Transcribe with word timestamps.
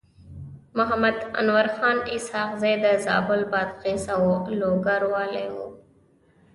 محمد 0.77 1.15
انورخان 1.41 1.97
اسحق 2.15 2.49
زی 2.61 2.73
د 2.83 2.85
زابل، 3.05 3.41
بادغيس 3.51 4.03
او 4.15 4.23
لوګر 4.59 5.01
والي 5.13 5.45
و. 5.53 5.55